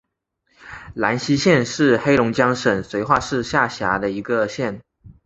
[0.95, 4.81] 兰西县是黑龙江省绥化市下辖的一个县。